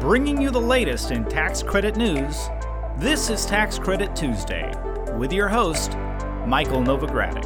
[0.00, 2.48] bringing you the latest in tax credit news.
[2.98, 4.70] This is Tax Credit Tuesday
[5.16, 5.96] with your host,
[6.46, 7.44] Michael Novogradac.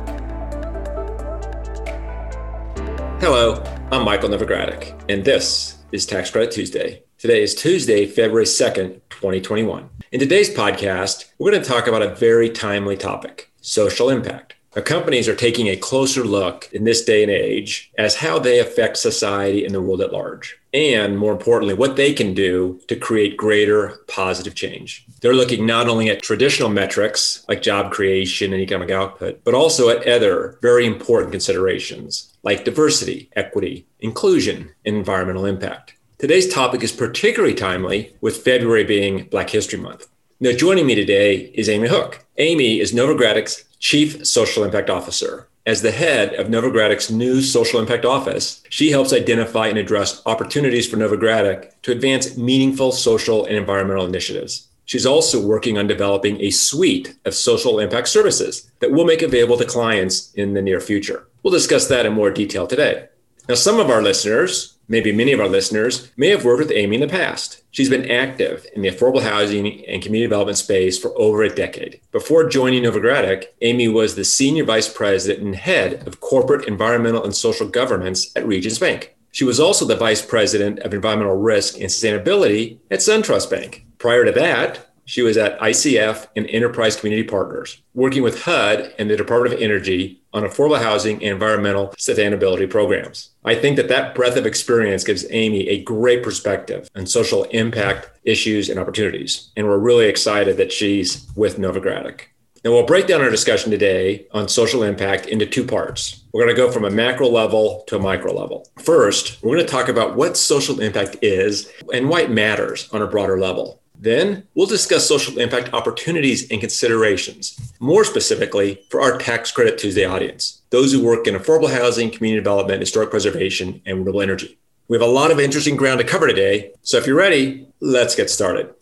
[3.20, 7.02] Hello, I'm Michael Novogradac, and this is Tax Credit Tuesday.
[7.18, 9.88] Today is Tuesday, February 2nd, 2021.
[10.10, 14.54] In today's podcast, we're going to talk about a very timely topic social impact.
[14.72, 18.96] Companies are taking a closer look in this day and age as how they affect
[18.98, 20.56] society and the world at large.
[20.72, 25.04] And more importantly, what they can do to create greater positive change.
[25.20, 29.88] They're looking not only at traditional metrics like job creation and economic output, but also
[29.88, 35.94] at other very important considerations like diversity, equity, inclusion, and environmental impact.
[36.18, 40.06] Today's topic is particularly timely with February being Black History Month.
[40.38, 42.24] Now, joining me today is Amy Hook.
[42.38, 45.48] Amy is Novogradac's Chief Social Impact Officer.
[45.64, 50.86] As the head of Novogradac's new Social Impact Office, she helps identify and address opportunities
[50.86, 54.68] for Novogradac to advance meaningful social and environmental initiatives.
[54.84, 59.56] She's also working on developing a suite of social impact services that we'll make available
[59.56, 61.26] to clients in the near future.
[61.42, 63.08] We'll discuss that in more detail today.
[63.50, 66.96] Now, some of our listeners maybe many of our listeners may have worked with Amy
[66.96, 67.62] in the past.
[67.70, 72.00] She's been active in the affordable housing and community development space for over a decade.
[72.12, 77.34] Before joining Novogradac, Amy was the senior vice president and head of corporate environmental and
[77.34, 79.16] social governance at Regions Bank.
[79.32, 83.84] She was also the vice president of environmental risk and sustainability at SunTrust Bank.
[83.98, 89.10] Prior to that, she was at ICF and Enterprise Community Partners, working with HUD and
[89.10, 93.30] the Department of Energy on affordable housing and environmental sustainability programs.
[93.44, 98.08] I think that that breadth of experience gives Amy a great perspective on social impact
[98.22, 99.50] issues and opportunities.
[99.56, 102.26] And we're really excited that she's with Novogradac.
[102.62, 106.22] And we'll break down our discussion today on social impact into two parts.
[106.32, 108.68] We're going to go from a macro level to a micro level.
[108.78, 113.02] First, we're going to talk about what social impact is and why it matters on
[113.02, 113.80] a broader level.
[114.02, 120.06] Then we'll discuss social impact opportunities and considerations, more specifically for our Tax Credit Tuesday
[120.06, 124.58] audience, those who work in affordable housing, community development, historic preservation, and renewable energy.
[124.88, 128.14] We have a lot of interesting ground to cover today, so if you're ready, let's
[128.14, 128.72] get started.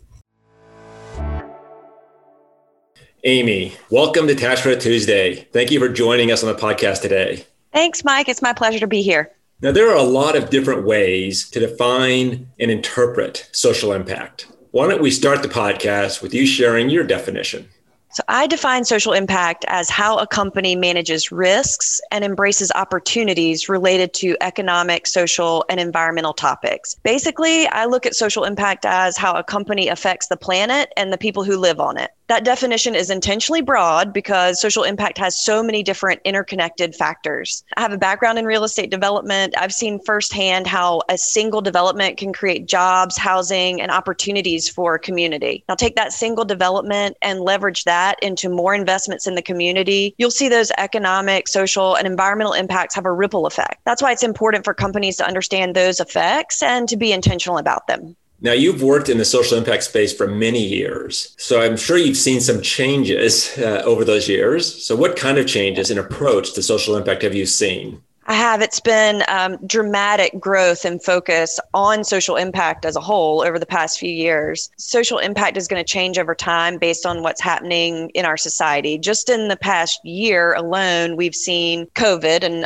[3.25, 5.49] Amy, welcome to Tax Credit Tuesday.
[5.51, 7.45] Thank you for joining us on the podcast today.
[7.73, 8.29] Thanks, Mike.
[8.29, 9.33] It's my pleasure to be here.
[9.61, 14.47] Now, there are a lot of different ways to define and interpret social impact.
[14.71, 17.67] Why don't we start the podcast with you sharing your definition?
[18.11, 24.13] So, I define social impact as how a company manages risks and embraces opportunities related
[24.15, 26.95] to economic, social, and environmental topics.
[27.03, 31.17] Basically, I look at social impact as how a company affects the planet and the
[31.17, 35.61] people who live on it that definition is intentionally broad because social impact has so
[35.63, 37.63] many different interconnected factors.
[37.75, 39.55] I have a background in real estate development.
[39.57, 44.99] I've seen firsthand how a single development can create jobs, housing, and opportunities for a
[44.99, 45.63] community.
[45.67, 50.13] Now, take that single development and leverage that into more investments in the community.
[50.19, 53.81] You'll see those economic, social, and environmental impacts have a ripple effect.
[53.85, 57.87] That's why it's important for companies to understand those effects and to be intentional about
[57.87, 58.15] them.
[58.41, 61.35] Now, you've worked in the social impact space for many years.
[61.37, 64.85] So I'm sure you've seen some changes uh, over those years.
[64.85, 68.01] So, what kind of changes in approach to social impact have you seen?
[68.29, 68.61] I have.
[68.61, 73.65] It's been um, dramatic growth and focus on social impact as a whole over the
[73.65, 74.69] past few years.
[74.77, 78.99] Social impact is going to change over time based on what's happening in our society.
[78.99, 82.65] Just in the past year alone, we've seen COVID, an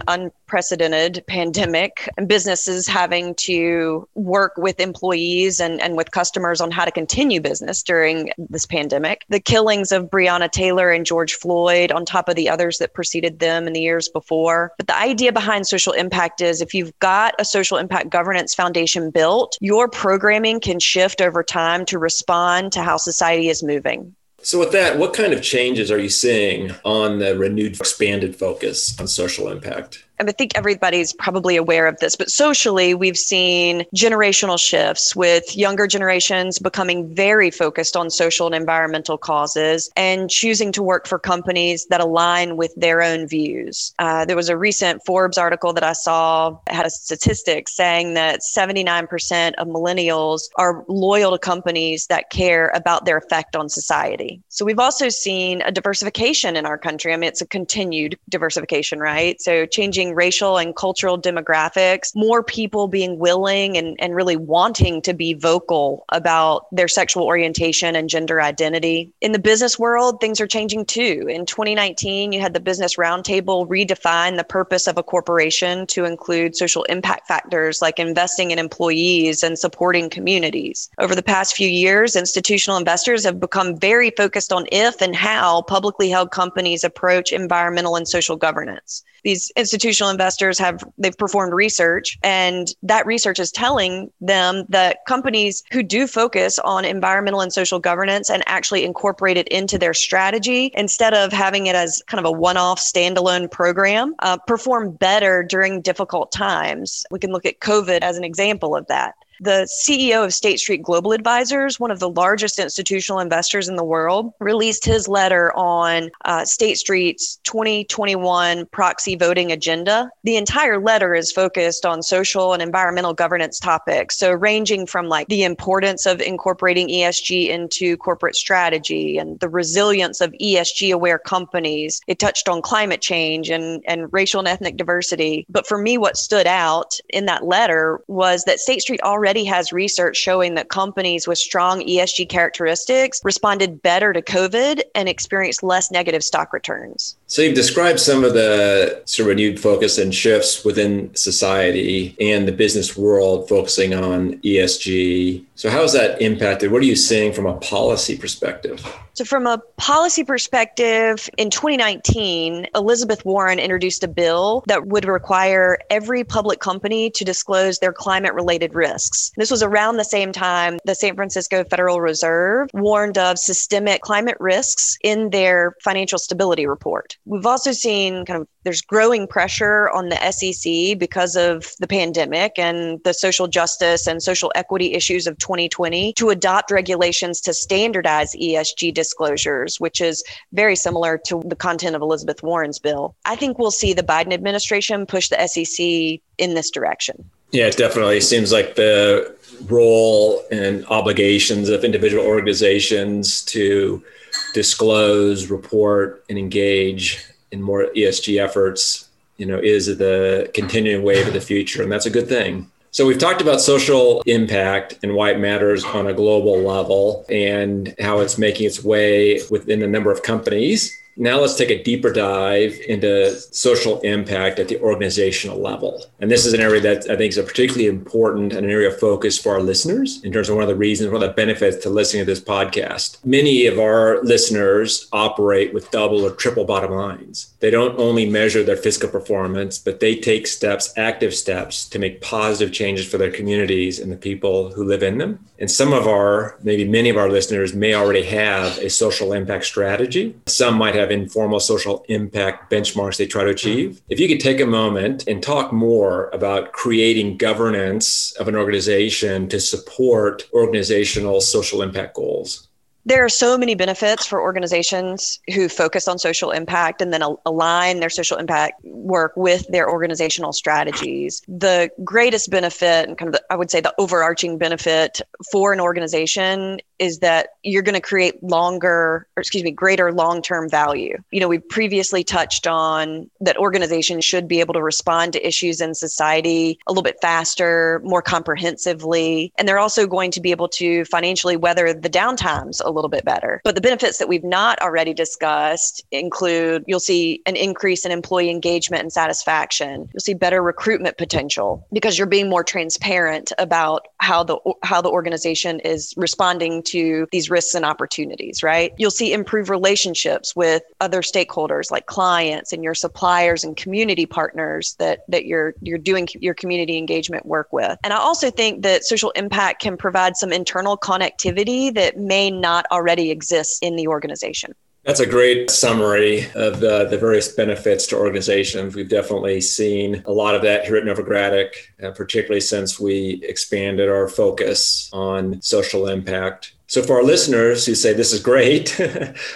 [0.53, 6.85] unprecedented pandemic, and businesses having to work with employees and, and with customers on how
[6.85, 9.25] to continue business during this pandemic.
[9.29, 13.39] The killings of Breonna Taylor and George Floyd, on top of the others that preceded
[13.39, 14.71] them in the years before.
[14.77, 18.55] But the idea behind behind social impact is if you've got a social impact governance
[18.55, 24.15] foundation built, your programming can shift over time to respond to how society is moving.
[24.41, 28.99] So, with that, what kind of changes are you seeing on the renewed, expanded focus
[28.99, 30.03] on social impact?
[30.29, 35.87] I think everybody's probably aware of this, but socially, we've seen generational shifts with younger
[35.87, 41.85] generations becoming very focused on social and environmental causes and choosing to work for companies
[41.87, 43.93] that align with their own views.
[43.99, 48.41] Uh, there was a recent Forbes article that I saw had a statistic saying that
[48.41, 54.41] 79% of millennials are loyal to companies that care about their effect on society.
[54.49, 57.13] So we've also seen a diversification in our country.
[57.13, 59.41] I mean, it's a continued diversification, right?
[59.41, 65.13] So changing racial and cultural demographics, more people being willing and, and really wanting to
[65.13, 69.11] be vocal about their sexual orientation and gender identity.
[69.21, 71.27] In the business world, things are changing too.
[71.29, 76.55] In 2019, you had the Business Roundtable redefine the purpose of a corporation to include
[76.55, 80.89] social impact factors like investing in employees and supporting communities.
[80.99, 85.61] Over the past few years, institutional investors have become very focused on if and how
[85.63, 89.03] publicly held companies approach environmental and social governance.
[89.23, 95.63] These institutional investors have they've performed research and that research is telling them that companies
[95.71, 100.71] who do focus on environmental and social governance and actually incorporate it into their strategy
[100.75, 105.81] instead of having it as kind of a one-off standalone program uh, perform better during
[105.81, 107.05] difficult times.
[107.11, 110.81] We can look at COVID as an example of that the CEO of State Street
[110.81, 116.09] Global Advisors, one of the largest institutional investors in the world, released his letter on
[116.25, 120.09] uh, State Street's 2021 proxy voting agenda.
[120.23, 124.17] The entire letter is focused on social and environmental governance topics.
[124.17, 130.21] So, ranging from like the importance of incorporating ESG into corporate strategy and the resilience
[130.21, 131.99] of ESG aware companies.
[132.07, 135.45] It touched on climate change and, and racial and ethnic diversity.
[135.49, 139.45] But for me, what stood out in that letter was that State Street already already
[139.45, 145.63] has research showing that companies with strong ESG characteristics responded better to COVID and experienced
[145.63, 147.17] less negative stock returns.
[147.27, 152.47] So you've described some of the sort of renewed focus and shifts within society and
[152.47, 155.43] the business world focusing on ESG.
[155.55, 156.71] So how has that impacted?
[156.71, 158.85] What are you seeing from a policy perspective?
[159.15, 165.77] So, from a policy perspective, in 2019, Elizabeth Warren introduced a bill that would require
[165.91, 169.31] every public company to disclose their climate related risks.
[169.37, 174.37] This was around the same time the San Francisco Federal Reserve warned of systemic climate
[174.39, 177.15] risks in their financial stability report.
[177.25, 182.57] We've also seen kind of there's growing pressure on the SEC because of the pandemic
[182.57, 188.35] and the social justice and social equity issues of 2020 to adopt regulations to standardize
[188.35, 193.15] ESG disclosures, which is very similar to the content of Elizabeth Warren's bill.
[193.25, 197.29] I think we'll see the Biden administration push the SEC in this direction.
[197.51, 199.35] Yeah, it definitely seems like the
[199.67, 204.03] role and obligations of individual organizations to
[204.53, 211.33] disclose, report, and engage in more ESG efforts, you know, is the continuing wave of
[211.33, 212.69] the future, and that's a good thing.
[212.91, 217.95] So we've talked about social impact and why it matters on a global level and
[217.99, 220.95] how it's making its way within a number of companies.
[221.15, 226.05] Now let's take a deeper dive into social impact at the organizational level.
[226.19, 228.89] And this is an area that I think is a particularly important and an area
[228.89, 231.35] of focus for our listeners in terms of one of the reasons, one of the
[231.35, 233.23] benefits to listening to this podcast.
[233.23, 237.53] Many of our listeners operate with double or triple bottom lines.
[237.59, 242.21] They don't only measure their fiscal performance, but they take steps, active steps to make
[242.21, 245.45] positive changes for their communities and the people who live in them.
[245.59, 249.65] And some of our, maybe many of our listeners may already have a social impact
[249.65, 250.35] strategy.
[250.47, 254.01] Some might have have informal social impact benchmarks they try to achieve.
[254.09, 259.47] If you could take a moment and talk more about creating governance of an organization
[259.49, 262.69] to support organizational social impact goals.
[263.05, 267.99] There are so many benefits for organizations who focus on social impact and then align
[267.99, 271.41] their social impact work with their organizational strategies.
[271.47, 275.21] The greatest benefit, and kind of the, I would say the overarching benefit
[275.51, 280.41] for an organization is that you're going to create longer, or excuse me, greater long
[280.41, 281.17] term value.
[281.31, 285.81] You know, we previously touched on that organizations should be able to respond to issues
[285.81, 290.69] in society a little bit faster, more comprehensively, and they're also going to be able
[290.69, 293.61] to financially weather the downtimes a little bit better.
[293.63, 298.49] But the benefits that we've not already discussed include you'll see an increase in employee
[298.49, 300.09] engagement and satisfaction.
[300.13, 305.09] You'll see better recruitment potential because you're being more transparent about how the how the
[305.09, 308.93] organization is responding to these risks and opportunities, right?
[308.97, 314.95] You'll see improved relationships with other stakeholders like clients and your suppliers and community partners
[314.99, 317.97] that that you're you're doing your community engagement work with.
[318.03, 322.82] And I also think that social impact can provide some internal connectivity that may not
[322.83, 324.73] not already exists in the organization.
[325.03, 328.95] That's a great summary of the, the various benefits to organizations.
[328.95, 334.07] We've definitely seen a lot of that here at Novogradac, uh, particularly since we expanded
[334.07, 336.75] our focus on social impact.
[336.87, 338.97] So, for our listeners who say this is great,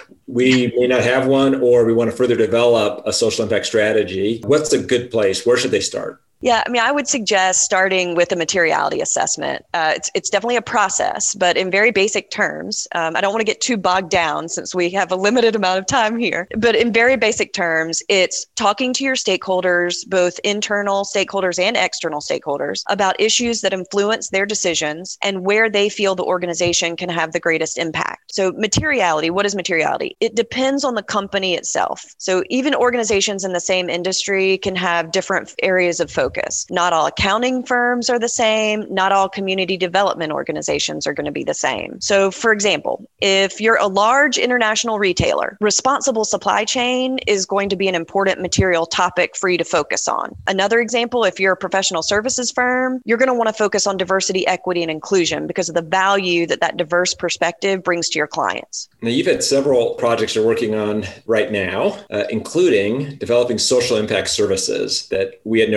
[0.26, 4.42] we may not have one or we want to further develop a social impact strategy,
[4.44, 5.46] what's a good place?
[5.46, 6.20] Where should they start?
[6.40, 9.64] Yeah, I mean, I would suggest starting with a materiality assessment.
[9.74, 13.40] Uh, it's, it's definitely a process, but in very basic terms, um, I don't want
[13.40, 16.46] to get too bogged down since we have a limited amount of time here.
[16.56, 22.20] But in very basic terms, it's talking to your stakeholders, both internal stakeholders and external
[22.20, 27.32] stakeholders, about issues that influence their decisions and where they feel the organization can have
[27.32, 28.32] the greatest impact.
[28.32, 30.16] So, materiality, what is materiality?
[30.20, 32.04] It depends on the company itself.
[32.18, 36.27] So, even organizations in the same industry can have different areas of focus
[36.70, 38.86] Not all accounting firms are the same.
[38.92, 42.00] Not all community development organizations are going to be the same.
[42.00, 47.76] So, for example, if you're a large international retailer, responsible supply chain is going to
[47.76, 50.34] be an important material topic for you to focus on.
[50.46, 53.96] Another example, if you're a professional services firm, you're going to want to focus on
[53.96, 58.26] diversity, equity, and inclusion because of the value that that diverse perspective brings to your
[58.26, 58.88] clients.
[59.02, 64.28] Now, you've had several projects you're working on right now, uh, including developing social impact
[64.28, 65.68] services that we at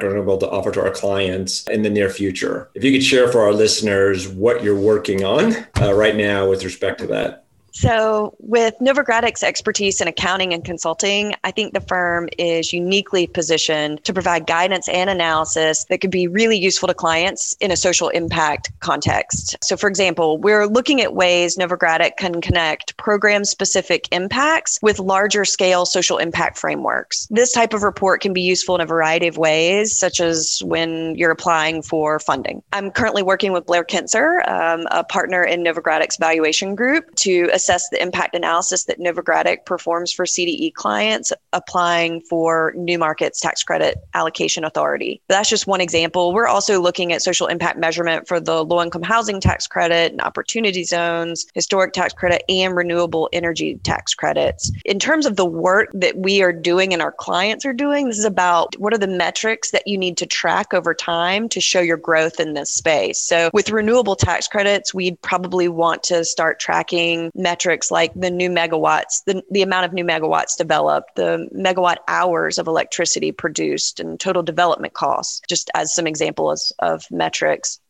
[0.00, 2.70] Going to be able to offer to our clients in the near future.
[2.74, 6.64] If you could share for our listeners what you're working on uh, right now with
[6.64, 7.44] respect to that.
[7.80, 14.02] So, with Novogradac's expertise in accounting and consulting, I think the firm is uniquely positioned
[14.02, 18.08] to provide guidance and analysis that could be really useful to clients in a social
[18.08, 19.56] impact context.
[19.62, 25.44] So, for example, we're looking at ways Novogradac can connect program specific impacts with larger
[25.44, 27.28] scale social impact frameworks.
[27.30, 31.14] This type of report can be useful in a variety of ways, such as when
[31.14, 32.60] you're applying for funding.
[32.72, 37.67] I'm currently working with Blair Kincer, um, a partner in Novogradac's valuation group, to assess
[37.68, 43.62] assess the impact analysis that Novogradac performs for CDE clients applying for New Markets Tax
[43.62, 45.20] Credit Allocation Authority.
[45.28, 46.32] That's just one example.
[46.32, 50.20] We're also looking at social impact measurement for the low income housing tax credit and
[50.22, 54.72] opportunity zones, historic tax credit, and renewable energy tax credits.
[54.86, 58.18] In terms of the work that we are doing and our clients are doing, this
[58.18, 61.80] is about what are the metrics that you need to track over time to show
[61.80, 63.20] your growth in this space.
[63.20, 68.50] So with renewable tax credits, we'd probably want to start tracking metrics like the new
[68.50, 74.20] megawatts, the, the amount of new megawatts developed, the megawatt hours of electricity produced, and
[74.20, 77.80] total development costs, just as some examples of metrics.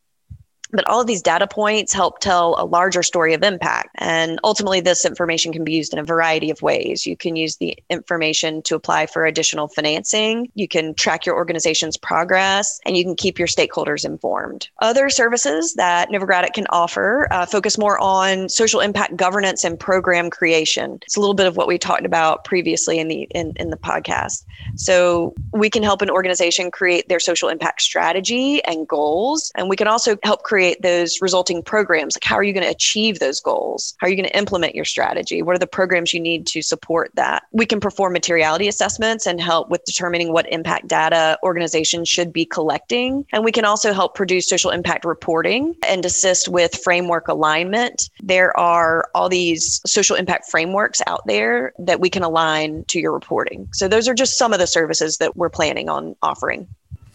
[0.70, 3.90] But all of these data points help tell a larger story of impact.
[3.96, 7.06] And ultimately, this information can be used in a variety of ways.
[7.06, 11.96] You can use the information to apply for additional financing, you can track your organization's
[11.96, 14.68] progress, and you can keep your stakeholders informed.
[14.80, 20.30] Other services that Novogradac can offer uh, focus more on social impact governance and program
[20.30, 20.98] creation.
[21.02, 23.76] It's a little bit of what we talked about previously in the in, in the
[23.76, 24.44] podcast.
[24.76, 29.76] So we can help an organization create their social impact strategy and goals, and we
[29.76, 32.16] can also help create create those resulting programs?
[32.16, 33.94] Like how are you going to achieve those goals?
[33.98, 35.40] How are you going to implement your strategy?
[35.40, 37.44] What are the programs you need to support that?
[37.52, 42.44] We can perform materiality assessments and help with determining what impact data organizations should be
[42.44, 43.24] collecting.
[43.32, 48.10] And we can also help produce social impact reporting and assist with framework alignment.
[48.20, 53.12] There are all these social impact frameworks out there that we can align to your
[53.12, 53.68] reporting.
[53.74, 56.66] So those are just some of the services that we're planning on offering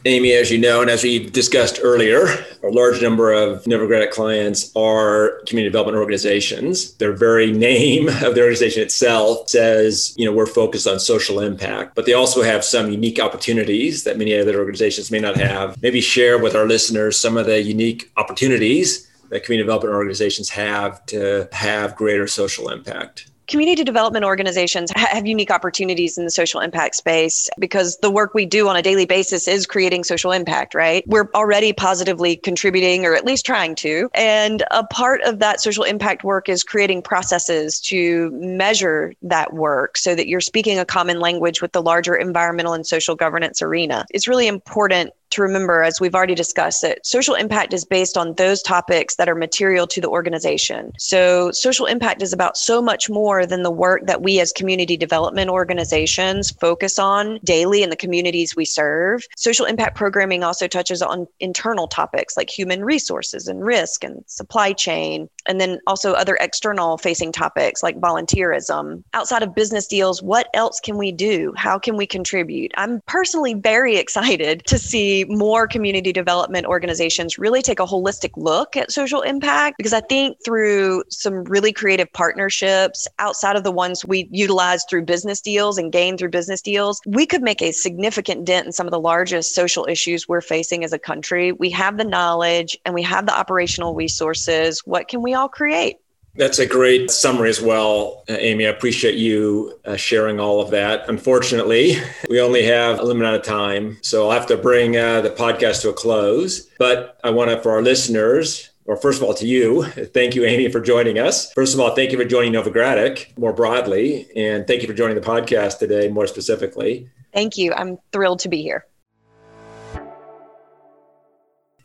[0.05, 2.25] Amy, as you know, and as we discussed earlier,
[2.61, 6.93] a large number of Novogradac clients are community development organizations.
[6.95, 11.95] Their very name of the organization itself says, you know, we're focused on social impact,
[11.95, 15.81] but they also have some unique opportunities that many other organizations may not have.
[15.81, 21.05] Maybe share with our listeners some of the unique opportunities that community development organizations have
[21.07, 26.95] to have greater social impact community development organizations have unique opportunities in the social impact
[26.95, 31.03] space because the work we do on a daily basis is creating social impact, right?
[31.07, 34.09] We're already positively contributing or at least trying to.
[34.13, 39.97] And a part of that social impact work is creating processes to measure that work
[39.97, 44.05] so that you're speaking a common language with the larger environmental and social governance arena.
[44.11, 48.33] It's really important to remember, as we've already discussed, that social impact is based on
[48.35, 50.91] those topics that are material to the organization.
[50.97, 54.97] So, social impact is about so much more than the work that we as community
[54.97, 59.23] development organizations focus on daily in the communities we serve.
[59.35, 64.73] Social impact programming also touches on internal topics like human resources and risk and supply
[64.73, 69.03] chain, and then also other external facing topics like volunteerism.
[69.13, 71.53] Outside of business deals, what else can we do?
[71.55, 72.71] How can we contribute?
[72.75, 78.75] I'm personally very excited to see more community development organizations really take a holistic look
[78.75, 84.05] at social impact because I think through some really creative partnerships outside of the ones
[84.05, 88.45] we utilize through business deals and gain through business deals, we could make a significant
[88.45, 91.51] dent in some of the largest social issues we're facing as a country.
[91.51, 94.81] We have the knowledge and we have the operational resources.
[94.85, 95.97] What can we all create?
[96.35, 98.65] That's a great summary as well, Amy.
[98.65, 101.07] I appreciate you uh, sharing all of that.
[101.07, 101.95] Unfortunately,
[102.29, 105.29] we only have a limited amount of time, so I'll have to bring uh, the
[105.29, 106.61] podcast to a close.
[106.79, 110.43] But I want to, for our listeners, or first of all, to you, thank you,
[110.43, 111.53] Amy, for joining us.
[111.53, 115.15] First of all, thank you for joining Novogradac more broadly, and thank you for joining
[115.15, 117.09] the podcast today more specifically.
[117.31, 117.73] Thank you.
[117.73, 118.87] I'm thrilled to be here.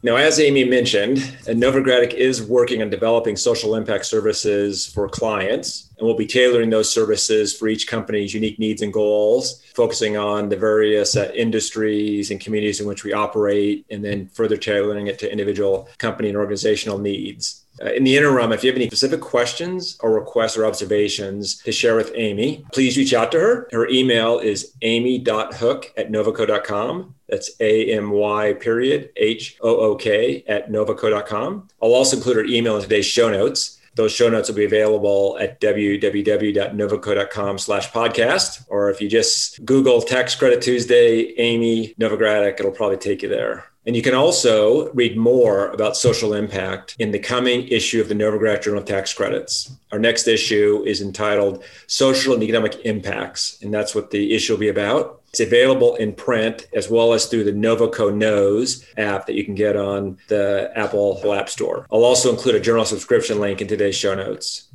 [0.00, 6.07] Now, as Amy mentioned, Novogradac is working on developing social impact services for clients, and
[6.07, 10.57] we'll be tailoring those services for each company's unique needs and goals, focusing on the
[10.57, 15.33] various uh, industries and communities in which we operate, and then further tailoring it to
[15.33, 17.64] individual company and organizational needs.
[17.80, 21.73] Uh, in the interim, if you have any specific questions or requests or observations to
[21.73, 23.68] share with Amy, please reach out to her.
[23.73, 27.14] Her email is amy.hook at novoco.com.
[27.28, 31.68] That's A M Y period H O O K at novoco.com.
[31.82, 33.78] I'll also include her email in today's show notes.
[33.94, 38.64] Those show notes will be available at www.novoco.com slash podcast.
[38.68, 43.64] Or if you just Google Tax Credit Tuesday, Amy Novogradac, it'll probably take you there.
[43.88, 48.14] And you can also read more about social impact in the coming issue of the
[48.14, 49.73] Novogradac Journal of Tax Credits.
[49.92, 54.61] Our next issue is entitled Social and Economic Impacts, and that's what the issue will
[54.61, 55.23] be about.
[55.30, 59.54] It's available in print as well as through the Novoco Knows app that you can
[59.54, 61.87] get on the Apple App Store.
[61.90, 64.68] I'll also include a journal subscription link in today's show notes.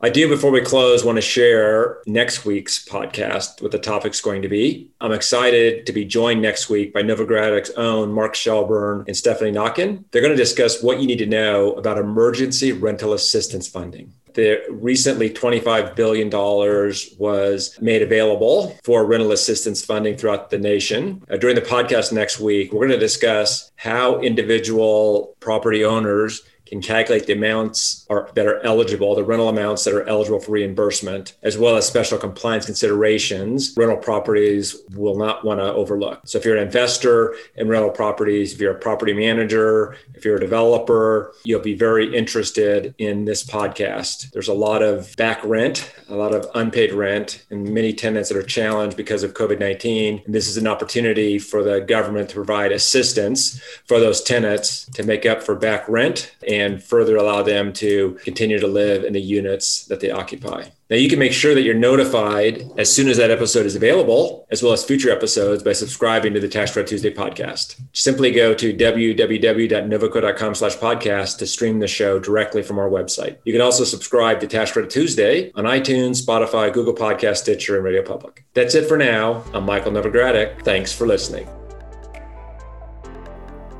[0.00, 4.42] I do, before we close, want to share next week's podcast, what the topic's going
[4.42, 4.92] to be.
[5.00, 10.04] I'm excited to be joined next week by Novogradac's own Mark Shelburne and Stephanie Naquin.
[10.12, 14.12] They're going to discuss what you need to know about emergency rental assistance funding.
[14.34, 21.24] The recently $25 billion was made available for rental assistance funding throughout the nation.
[21.28, 26.80] Uh, during the podcast next week, we're going to discuss how individual property owners can
[26.80, 31.34] calculate the amounts are, that are eligible, the rental amounts that are eligible for reimbursement,
[31.42, 36.20] as well as special compliance considerations rental properties will not want to overlook.
[36.24, 40.36] So if you're an investor in rental properties, if you're a property manager, if you're
[40.36, 44.30] a developer, you'll be very interested in this podcast.
[44.32, 48.38] There's a lot of back rent, a lot of unpaid rent, and many tenants that
[48.38, 50.22] are challenged because of COVID 19.
[50.24, 55.02] And this is an opportunity for the government to provide assistance for those tenants to
[55.02, 59.20] make up for back rent and further allow them to continue to live in the
[59.20, 60.64] units that they occupy.
[60.90, 64.46] Now, you can make sure that you're notified as soon as that episode is available,
[64.50, 67.78] as well as future episodes by subscribing to the Tax Credit Tuesday podcast.
[67.92, 73.36] Simply go to www.novoco.com slash podcast to stream the show directly from our website.
[73.44, 77.84] You can also subscribe to Tax Credit Tuesday on iTunes, Spotify, Google Podcast, Stitcher, and
[77.84, 78.44] Radio Public.
[78.54, 79.44] That's it for now.
[79.52, 80.62] I'm Michael Novogradac.
[80.64, 81.46] Thanks for listening.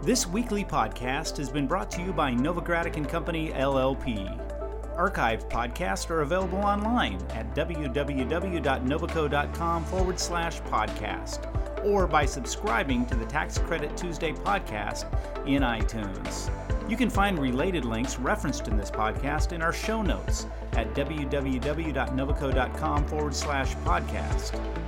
[0.08, 4.26] This weekly podcast has been brought to you by Novogradac and Company LLP.
[4.96, 13.26] Archived podcasts are available online at www.novoco.com forward slash podcast or by subscribing to the
[13.26, 15.04] Tax Credit Tuesday podcast
[15.46, 16.50] in iTunes.
[16.88, 23.06] You can find related links referenced in this podcast in our show notes at www.novoco.com
[23.08, 24.87] forward slash podcast.